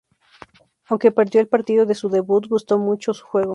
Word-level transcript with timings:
Aunque 0.85 1.11
perdió 1.11 1.41
el 1.41 1.47
partido 1.47 1.85
de 1.85 1.93
su 1.93 2.09
debut, 2.09 2.47
gustó 2.47 2.79
mucho 2.79 3.13
su 3.13 3.23
juego. 3.23 3.49